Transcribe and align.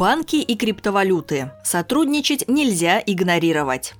Банки 0.00 0.36
и 0.36 0.56
криптовалюты. 0.56 1.50
Сотрудничать 1.62 2.48
нельзя 2.48 3.02
игнорировать. 3.04 3.92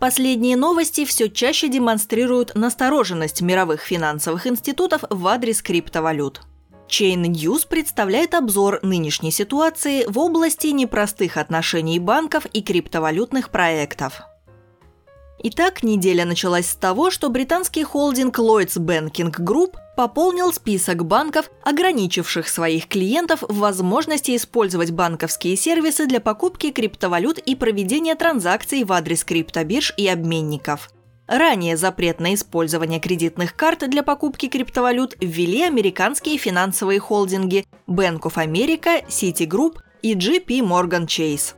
Последние 0.00 0.56
новости 0.56 1.04
все 1.04 1.30
чаще 1.30 1.68
демонстрируют 1.68 2.56
настороженность 2.56 3.40
мировых 3.40 3.82
финансовых 3.82 4.48
институтов 4.48 5.04
в 5.08 5.28
адрес 5.28 5.62
криптовалют. 5.62 6.40
Chain 6.88 7.22
News 7.22 7.68
представляет 7.68 8.34
обзор 8.34 8.80
нынешней 8.82 9.30
ситуации 9.30 10.04
в 10.08 10.18
области 10.18 10.66
непростых 10.66 11.36
отношений 11.36 12.00
банков 12.00 12.44
и 12.46 12.60
криптовалютных 12.60 13.50
проектов. 13.50 14.22
Итак, 15.38 15.84
неделя 15.84 16.24
началась 16.24 16.68
с 16.68 16.74
того, 16.74 17.12
что 17.12 17.28
британский 17.28 17.84
холдинг 17.84 18.40
Lloyds 18.40 18.76
Banking 18.78 19.32
Group 19.38 19.76
пополнил 19.96 20.52
список 20.52 21.04
банков, 21.04 21.50
ограничивших 21.64 22.48
своих 22.48 22.86
клиентов 22.86 23.42
в 23.42 23.58
возможности 23.58 24.36
использовать 24.36 24.92
банковские 24.92 25.56
сервисы 25.56 26.06
для 26.06 26.20
покупки 26.20 26.70
криптовалют 26.70 27.38
и 27.38 27.56
проведения 27.56 28.14
транзакций 28.14 28.84
в 28.84 28.92
адрес 28.92 29.24
криптобирж 29.24 29.94
и 29.96 30.06
обменников. 30.06 30.90
Ранее 31.26 31.76
запрет 31.76 32.20
на 32.20 32.34
использование 32.34 33.00
кредитных 33.00 33.56
карт 33.56 33.88
для 33.90 34.04
покупки 34.04 34.46
криптовалют 34.46 35.16
ввели 35.20 35.62
американские 35.62 36.38
финансовые 36.38 37.00
холдинги 37.00 37.64
Bank 37.88 38.20
of 38.20 38.34
America, 38.34 39.04
Citigroup 39.08 39.78
и 40.02 40.14
JP 40.14 40.60
Morgan 40.60 41.06
Chase. 41.06 41.54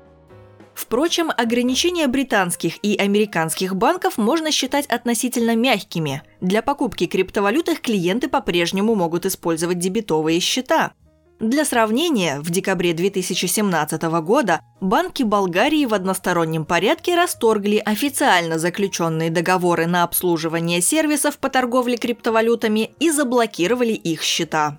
Впрочем, 0.79 1.33
ограничения 1.37 2.07
британских 2.07 2.75
и 2.85 2.97
американских 2.97 3.75
банков 3.75 4.17
можно 4.17 4.53
считать 4.53 4.87
относительно 4.87 5.57
мягкими. 5.57 6.23
Для 6.41 6.63
покупки 6.63 7.07
криптовалют 7.07 7.69
их 7.69 7.81
клиенты 7.81 8.29
по-прежнему 8.29 8.95
могут 8.95 9.27
использовать 9.27 9.81
дебетовые 9.81 10.39
счета. 10.39 10.93
Для 11.41 11.65
сравнения, 11.65 12.39
в 12.39 12.51
декабре 12.51 12.95
2017 12.95 14.01
года 14.23 14.61
банки 14.81 15.25
Болгарии 15.25 15.85
в 15.85 15.95
одностороннем 15.95 16.65
порядке 16.65 17.17
расторгли 17.17 17.83
официально 17.85 18.57
заключенные 18.57 19.31
договоры 19.31 19.89
на 19.89 20.05
обслуживание 20.05 20.81
сервисов 20.81 21.39
по 21.39 21.49
торговле 21.49 21.97
криптовалютами 21.97 22.93
и 23.01 23.11
заблокировали 23.11 23.95
их 23.95 24.23
счета. 24.23 24.79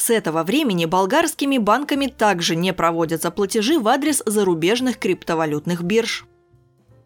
С 0.00 0.08
этого 0.08 0.44
времени 0.44 0.86
болгарскими 0.86 1.58
банками 1.58 2.06
также 2.06 2.56
не 2.56 2.72
проводятся 2.72 3.30
платежи 3.30 3.78
в 3.78 3.86
адрес 3.86 4.22
зарубежных 4.24 4.98
криптовалютных 4.98 5.82
бирж. 5.82 6.24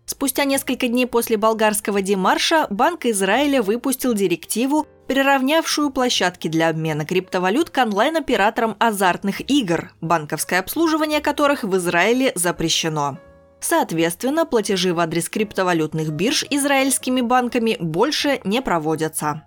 Спустя 0.06 0.44
несколько 0.44 0.86
дней 0.86 1.08
после 1.08 1.36
болгарского 1.36 2.02
демарша 2.02 2.68
Банк 2.70 3.04
Израиля 3.06 3.62
выпустил 3.62 4.14
директиву, 4.14 4.86
приравнявшую 5.08 5.90
площадки 5.90 6.46
для 6.46 6.68
обмена 6.68 7.04
криптовалют 7.04 7.70
к 7.70 7.78
онлайн-операторам 7.78 8.76
азартных 8.78 9.40
игр, 9.50 9.90
банковское 10.00 10.60
обслуживание 10.60 11.20
которых 11.20 11.64
в 11.64 11.76
Израиле 11.76 12.30
запрещено. 12.36 13.18
Соответственно, 13.58 14.46
платежи 14.46 14.94
в 14.94 15.00
адрес 15.00 15.28
криптовалютных 15.28 16.12
бирж 16.12 16.46
израильскими 16.48 17.22
банками 17.22 17.76
больше 17.80 18.40
не 18.44 18.62
проводятся. 18.62 19.42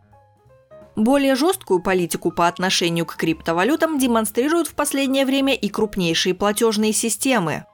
Более 0.97 1.35
жесткую 1.35 1.79
политику 1.79 2.31
по 2.31 2.47
отношению 2.47 3.05
к 3.05 3.17
криптовалютам 3.17 3.99
демонстрируют 3.99 4.67
в 4.67 4.73
последнее 4.73 5.27
время 5.27 5.53
и 5.53 5.69
крупнейшие 5.69 6.33
платежные 6.33 6.91
системы. 6.91 7.65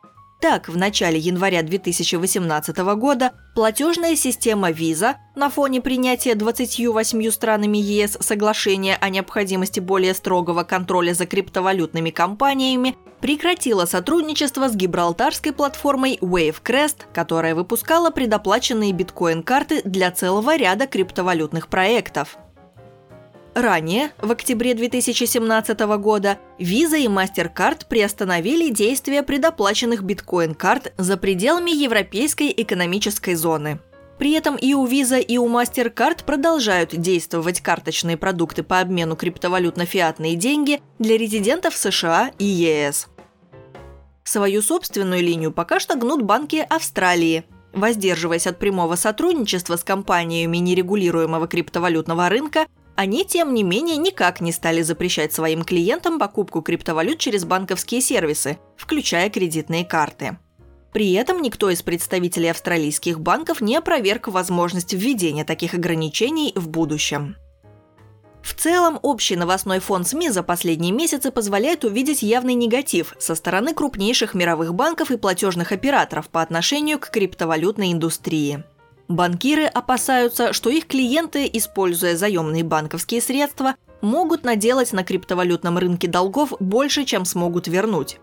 Так, 0.41 0.67
в 0.67 0.75
начале 0.75 1.19
января 1.19 1.63
2018 1.63 2.77
года 2.97 3.31
платежная 3.55 4.17
система 4.17 4.71
Visa 4.71 5.15
на 5.37 5.49
фоне 5.49 5.79
принятия 5.79 6.35
28 6.35 7.31
странами 7.31 7.77
ЕС 7.77 8.17
соглашения 8.19 8.97
о 8.99 9.07
необходимости 9.07 9.79
более 9.79 10.13
строгого 10.15 10.65
контроля 10.65 11.13
за 11.13 11.25
криптовалютными 11.25 12.09
компаниями 12.09 12.97
прекратила 13.21 13.85
сотрудничество 13.85 14.67
с 14.67 14.75
гибралтарской 14.75 15.53
платформой 15.53 16.17
Wavecrest, 16.19 17.03
которая 17.13 17.55
выпускала 17.55 18.09
предоплаченные 18.09 18.91
биткоин-карты 18.91 19.81
для 19.85 20.11
целого 20.11 20.57
ряда 20.57 20.87
криптовалютных 20.87 21.69
проектов– 21.69 22.37
Ранее, 23.55 24.11
в 24.19 24.31
октябре 24.31 24.73
2017 24.73 25.79
года, 25.97 26.39
Visa 26.57 26.99
и 26.99 27.07
MasterCard 27.07 27.87
приостановили 27.87 28.71
действие 28.71 29.21
предоплаченных 29.21 30.01
биткоин-карт 30.01 30.93
за 30.97 31.17
пределами 31.17 31.69
Европейской 31.69 32.51
экономической 32.55 33.35
зоны. 33.35 33.79
При 34.17 34.31
этом 34.31 34.55
и 34.55 34.73
у 34.73 34.87
Visa, 34.87 35.21
и 35.21 35.37
у 35.37 35.47
MasterCard 35.47 36.23
продолжают 36.25 36.95
действовать 36.95 37.61
карточные 37.61 38.17
продукты 38.17 38.63
по 38.63 38.79
обмену 38.79 39.15
криптовалют 39.15 39.77
на 39.77 39.85
фиатные 39.85 40.35
деньги 40.35 40.81
для 40.97 41.15
резидентов 41.15 41.75
США 41.75 42.31
и 42.39 42.45
ЕС. 42.45 43.07
Свою 44.23 44.63
собственную 44.63 45.21
линию 45.21 45.51
пока 45.51 45.79
что 45.79 45.95
гнут 45.95 46.23
банки 46.23 46.65
Австралии, 46.69 47.43
воздерживаясь 47.71 48.47
от 48.47 48.57
прямого 48.57 48.95
сотрудничества 48.95 49.75
с 49.75 49.83
компаниями 49.83 50.57
нерегулируемого 50.57 51.47
криптовалютного 51.47 52.29
рынка 52.29 52.65
они, 52.95 53.25
тем 53.25 53.53
не 53.53 53.63
менее, 53.63 53.97
никак 53.97 54.39
не 54.39 54.51
стали 54.51 54.81
запрещать 54.81 55.33
своим 55.33 55.63
клиентам 55.63 56.19
покупку 56.19 56.61
криптовалют 56.61 57.19
через 57.19 57.43
банковские 57.43 58.01
сервисы, 58.01 58.59
включая 58.77 59.29
кредитные 59.29 59.83
карты. 59.83 60.37
При 60.91 61.13
этом 61.13 61.41
никто 61.41 61.71
из 61.71 61.81
представителей 61.81 62.49
австралийских 62.49 63.19
банков 63.19 63.61
не 63.61 63.75
опроверг 63.75 64.27
возможность 64.27 64.93
введения 64.93 65.43
таких 65.43 65.73
ограничений 65.73 66.53
в 66.55 66.69
будущем. 66.69 67.35
В 68.43 68.53
целом, 68.53 68.99
общий 69.01 69.37
новостной 69.37 69.79
фон 69.79 70.03
СМИ 70.03 70.29
за 70.29 70.43
последние 70.43 70.91
месяцы 70.91 71.31
позволяет 71.31 71.85
увидеть 71.85 72.21
явный 72.21 72.53
негатив 72.53 73.15
со 73.17 73.35
стороны 73.35 73.73
крупнейших 73.73 74.33
мировых 74.35 74.75
банков 74.75 75.11
и 75.11 75.17
платежных 75.17 75.71
операторов 75.71 76.29
по 76.29 76.41
отношению 76.41 76.99
к 76.99 77.09
криптовалютной 77.09 77.93
индустрии. 77.93 78.65
Банкиры 79.09 79.65
опасаются, 79.65 80.53
что 80.53 80.69
их 80.69 80.87
клиенты, 80.87 81.49
используя 81.51 82.15
заемные 82.15 82.63
банковские 82.63 83.21
средства, 83.21 83.75
могут 84.01 84.43
наделать 84.43 84.93
на 84.93 85.03
криптовалютном 85.03 85.77
рынке 85.77 86.07
долгов 86.07 86.53
больше, 86.59 87.03
чем 87.03 87.25
смогут 87.25 87.67
вернуть. 87.67 88.19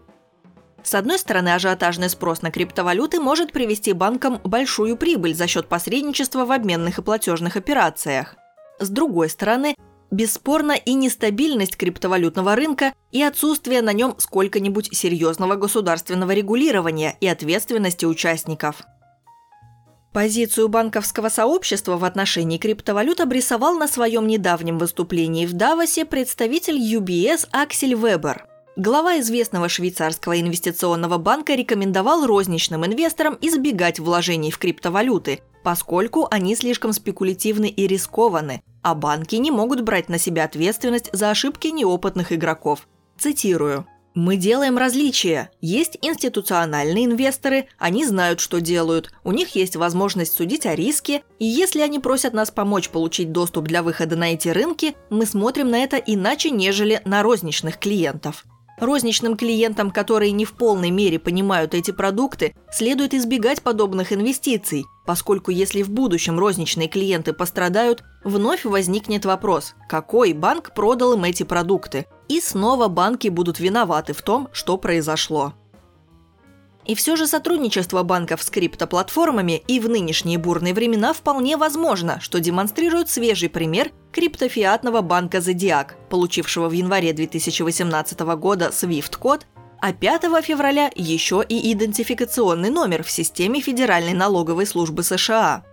С 0.83 0.95
одной 0.95 1.19
стороны, 1.19 1.51
ажиотажный 1.51 2.09
спрос 2.09 2.41
на 2.41 2.51
криптовалюты 2.51 3.21
может 3.21 3.53
привести 3.53 3.93
банкам 3.93 4.41
большую 4.45 4.97
прибыль 4.97 5.35
за 5.35 5.47
счет 5.47 5.69
посредничества 5.69 6.47
в 6.47 6.53
обменных 6.53 6.99
и 6.99 7.03
платежных 7.03 7.57
операциях. 7.57 8.37
С 8.79 8.89
другой 8.89 9.29
стороны, 9.29 9.77
бесспорно 10.11 10.73
и 10.73 10.95
нестабильность 10.95 11.77
криптовалютного 11.77 12.57
рынка 12.57 12.95
и 13.11 13.23
отсутствие 13.23 13.83
на 13.83 13.93
нем 13.93 14.15
сколько-нибудь 14.17 14.97
серьезного 14.97 15.57
государственного 15.57 16.33
регулирования 16.33 17.17
и 17.21 17.27
ответственности 17.27 18.07
участников– 18.07 18.83
Позицию 20.13 20.69
банковского 20.69 21.29
сообщества 21.29 21.97
в 21.97 22.05
отношении 22.05 22.59
криптовалют 22.59 23.21
обрисовал 23.21 23.79
на 23.79 23.87
своем 23.87 24.27
недавнем 24.27 24.77
выступлении 24.77 25.47
в 25.47 25.53
Давосе 25.53 26.05
представитель 26.05 26.79
UBS 26.79 27.47
Аксель 27.53 27.95
Вебер. 27.95 28.45
Глава 28.75 29.21
известного 29.21 29.69
швейцарского 29.69 30.41
инвестиционного 30.41 31.19
банка 31.19 31.55
рекомендовал 31.55 32.27
розничным 32.27 32.85
инвесторам 32.85 33.39
избегать 33.41 34.01
вложений 34.01 34.51
в 34.51 34.59
криптовалюты, 34.59 35.43
поскольку 35.63 36.27
они 36.29 36.57
слишком 36.57 36.93
спекулятивны 36.93 37.69
и 37.69 37.87
рискованы, 37.87 38.63
а 38.83 38.97
банки 38.97 39.37
не 39.37 39.53
могут 39.53 39.83
брать 39.83 40.09
на 40.09 40.19
себя 40.19 40.43
ответственность 40.45 41.11
за 41.13 41.31
ошибки 41.31 41.69
неопытных 41.69 42.33
игроков. 42.33 42.89
Цитирую. 43.17 43.87
Мы 44.15 44.37
делаем 44.37 44.77
различия. 44.77 45.53
Есть 45.61 45.97
институциональные 46.03 47.05
инвесторы, 47.05 47.69
они 47.79 48.05
знают, 48.05 48.41
что 48.41 48.61
делают, 48.61 49.13
у 49.23 49.31
них 49.31 49.55
есть 49.55 49.77
возможность 49.77 50.33
судить 50.33 50.67
о 50.67 50.75
риске, 50.75 51.23
и 51.39 51.45
если 51.45 51.81
они 51.81 52.01
просят 52.01 52.33
нас 52.33 52.51
помочь 52.51 52.89
получить 52.89 53.31
доступ 53.31 53.69
для 53.69 53.85
выхода 53.85 54.17
на 54.17 54.33
эти 54.33 54.49
рынки, 54.49 54.97
мы 55.11 55.27
смотрим 55.27 55.71
на 55.71 55.79
это 55.79 55.97
иначе, 55.97 56.51
нежели 56.51 57.01
на 57.05 57.23
розничных 57.23 57.79
клиентов. 57.79 58.47
Розничным 58.81 59.37
клиентам, 59.37 59.93
которые 59.93 60.33
не 60.33 60.45
в 60.45 60.55
полной 60.55 60.91
мере 60.91 61.21
понимают 61.21 61.75
эти 61.75 61.93
продукты, 61.93 62.57
следует 62.73 63.15
избегать 63.15 63.63
подобных 63.63 64.13
инвестиций, 64.13 64.87
поскольку 65.07 65.53
если 65.53 65.83
в 65.83 65.91
будущем 65.91 66.37
розничные 66.37 66.89
клиенты 66.89 67.33
пострадают, 67.33 68.03
вновь 68.25 68.65
возникнет 68.65 69.25
вопрос, 69.25 69.75
какой 69.89 70.33
банк 70.33 70.75
продал 70.75 71.13
им 71.13 71.25
эти 71.25 71.43
продукты, 71.43 72.07
и 72.31 72.41
снова 72.41 72.87
банки 72.87 73.27
будут 73.27 73.59
виноваты 73.59 74.13
в 74.13 74.23
том, 74.23 74.49
что 74.53 74.79
произошло. 74.79 75.53
И 76.87 76.95
все 76.95 77.17
же 77.17 77.27
сотрудничество 77.27 78.05
банков 78.05 78.41
с 78.43 78.51
криптоплатформами 78.51 79.63
и 79.67 79.81
в 79.81 79.89
нынешние 79.89 80.39
бурные 80.39 80.73
времена 80.73 81.13
вполне 81.13 81.57
возможно, 81.57 82.21
что 82.21 82.39
демонстрирует 82.39 83.11
свежий 83.11 83.49
пример 83.49 83.91
криптофиатного 84.13 85.01
банка 85.01 85.39
Zodiac, 85.39 85.95
получившего 86.09 86.69
в 86.69 86.73
январе 86.73 87.13
2018 87.13 88.21
года 88.21 88.71
SWIFT-код, 88.73 89.47
а 89.81 89.93
5 89.93 90.23
февраля 90.45 90.91
еще 90.95 91.45
и 91.47 91.73
идентификационный 91.73 92.71
номер 92.71 93.03
в 93.03 93.11
системе 93.11 93.61
Федеральной 93.61 94.15
налоговой 94.15 94.67
службы 94.67 95.03
США. 95.03 95.65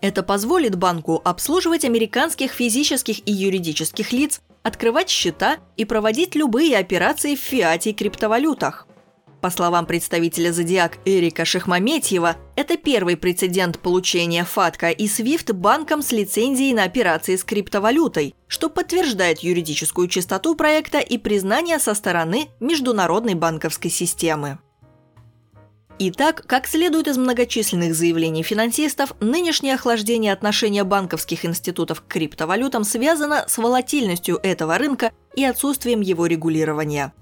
Это 0.00 0.22
позволит 0.22 0.76
банку 0.76 1.20
обслуживать 1.24 1.84
американских 1.84 2.52
физических 2.52 3.26
и 3.26 3.32
юридических 3.32 4.12
лиц, 4.12 4.40
открывать 4.64 5.08
счета 5.08 5.58
и 5.76 5.84
проводить 5.84 6.34
любые 6.34 6.76
операции 6.76 7.36
в 7.36 7.40
фиате 7.40 7.90
и 7.90 7.94
криптовалютах– 7.94 8.88
По 9.44 9.50
словам 9.50 9.84
представителя 9.84 10.52
«Зодиак» 10.52 10.96
Эрика 11.04 11.44
Шахмаметьева, 11.44 12.36
это 12.56 12.78
первый 12.78 13.18
прецедент 13.18 13.78
получения 13.78 14.42
ФАТКА 14.42 14.88
и 14.88 15.04
SWIFT 15.04 15.52
банком 15.52 16.00
с 16.00 16.12
лицензией 16.12 16.72
на 16.72 16.84
операции 16.84 17.36
с 17.36 17.44
криптовалютой, 17.44 18.34
что 18.48 18.70
подтверждает 18.70 19.40
юридическую 19.40 20.08
чистоту 20.08 20.54
проекта 20.54 20.98
и 20.98 21.18
признание 21.18 21.78
со 21.78 21.92
стороны 21.92 22.48
международной 22.58 23.34
банковской 23.34 23.90
системы. 23.90 24.60
Итак, 26.00 26.42
как 26.46 26.66
следует 26.66 27.06
из 27.06 27.16
многочисленных 27.16 27.94
заявлений 27.94 28.42
финансистов, 28.42 29.14
нынешнее 29.20 29.74
охлаждение 29.74 30.32
отношения 30.32 30.82
банковских 30.82 31.44
институтов 31.44 32.00
к 32.00 32.08
криптовалютам 32.08 32.82
связано 32.82 33.44
с 33.46 33.58
волатильностью 33.58 34.40
этого 34.42 34.76
рынка 34.76 35.12
и 35.36 35.44
отсутствием 35.44 36.00
его 36.00 36.26
регулирования. 36.26 37.12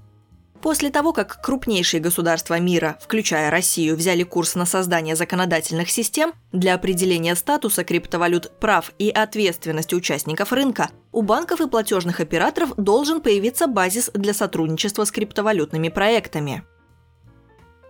После 0.63 0.91
того, 0.91 1.13
как 1.13 1.43
крупнейшие 1.43 2.01
государства 2.01 2.59
мира, 2.61 2.97
включая 3.03 3.51
Россию, 3.51 3.97
взяли 3.97 4.23
курс 4.23 4.55
на 4.55 4.65
создание 4.65 5.17
законодательных 5.17 5.91
систем 5.91 6.33
для 6.53 6.75
определения 6.75 7.35
статуса 7.35 7.85
криптовалют, 7.85 8.53
прав 8.59 8.93
и 8.99 9.11
ответственности 9.11 9.95
участников 9.95 10.53
рынка, 10.53 10.89
у 11.11 11.23
банков 11.23 11.61
и 11.61 11.69
платежных 11.69 12.21
операторов 12.21 12.75
должен 12.77 13.21
появиться 13.21 13.67
базис 13.67 14.11
для 14.15 14.33
сотрудничества 14.33 15.05
с 15.05 15.11
криптовалютными 15.11 15.89
проектами. 15.89 16.63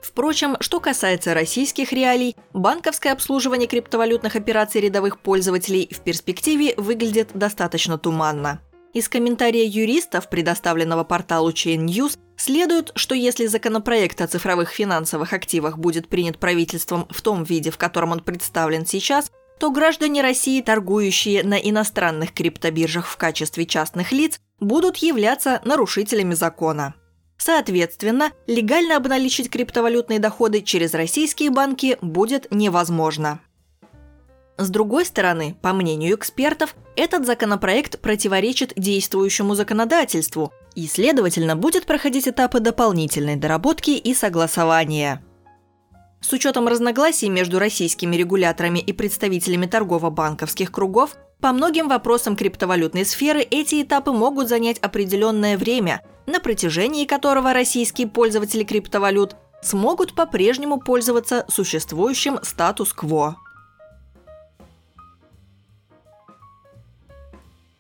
Впрочем, 0.03 0.57
что 0.61 0.81
касается 0.81 1.33
российских 1.33 1.93
реалий, 1.93 2.37
банковское 2.53 3.13
обслуживание 3.13 3.69
криптовалютных 3.69 4.35
операций 4.35 4.81
рядовых 4.81 5.21
пользователей 5.21 5.89
в 5.93 6.01
перспективе 6.01 6.75
выглядит 6.77 7.31
достаточно 7.35 7.99
туманно. 7.99 8.61
Из 8.93 9.09
комментария 9.09 9.65
юристов, 9.65 10.29
предоставленного 10.29 11.05
порталу 11.05 11.51
Chain 11.51 11.87
News, 11.87 12.19
следует, 12.37 12.91
что 12.97 13.15
если 13.15 13.47
законопроект 13.47 14.21
о 14.21 14.27
цифровых 14.27 14.71
финансовых 14.71 15.33
активах 15.33 15.79
будет 15.79 16.09
принят 16.09 16.39
правительством 16.39 17.07
в 17.09 17.23
том 17.23 17.45
виде, 17.45 17.71
в 17.71 17.79
котором 17.79 18.13
он 18.13 18.21
представлен 18.21 18.85
сейчас, 18.85 19.31
то 19.59 19.71
граждане 19.71 20.21
России, 20.21 20.61
торгующие 20.61 21.45
на 21.45 21.55
иностранных 21.55 22.35
криптобиржах 22.35 23.07
в 23.07 23.17
качестве 23.17 23.65
частных 23.65 24.11
лиц, 24.11 24.41
будут 24.59 24.97
являться 24.97 25.63
нарушителями 25.65 26.35
закона. 26.35 26.95
Соответственно, 27.45 28.31
легально 28.47 28.97
обналичить 28.97 29.51
криптовалютные 29.51 30.21
доходы 30.21 30.63
через 30.63 30.95
российские 30.95 31.51
банки 31.51 31.99
будет 32.01 32.47
невозможно. 32.53 33.41
С 34.59 34.71
другой 34.71 35.05
стороны, 35.05 35.57
по 35.61 35.73
мнению 35.73 36.15
экспертов, 36.15 36.77
этот 36.95 37.27
законопроект 37.27 38.01
противоречит 38.01 38.73
действующему 38.77 39.57
законодательству 39.57 40.53
и, 40.77 40.87
следовательно, 40.87 41.57
будет 41.57 41.85
проходить 41.85 42.29
этапы 42.29 42.61
дополнительной 42.61 43.35
доработки 43.35 43.91
и 43.91 44.15
согласования. 44.15 45.21
С 46.21 46.33
учетом 46.33 46.69
разногласий 46.69 47.29
между 47.29 47.59
российскими 47.59 48.15
регуляторами 48.15 48.79
и 48.79 48.93
представителями 48.93 49.67
торгово-банковских 49.67 50.71
кругов, 50.71 51.17
по 51.43 51.51
многим 51.51 51.89
вопросам 51.89 52.37
криптовалютной 52.37 53.05
сферы 53.05 53.41
эти 53.41 53.83
этапы 53.83 54.13
могут 54.13 54.49
занять 54.49 54.79
определенное 54.79 55.59
время, 55.59 56.01
на 56.25 56.39
протяжении 56.39 57.05
которого 57.05 57.53
российские 57.53 58.07
пользователи 58.07 58.63
криптовалют 58.63 59.35
смогут 59.61 60.15
по-прежнему 60.15 60.79
пользоваться 60.79 61.45
существующим 61.49 62.39
статус-кво. 62.43 63.37